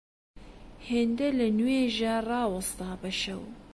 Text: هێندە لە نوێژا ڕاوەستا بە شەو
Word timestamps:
هێندە 0.87 1.27
لە 1.39 1.47
نوێژا 1.57 2.15
ڕاوەستا 2.29 2.89
بە 3.01 3.11
شەو 3.21 3.43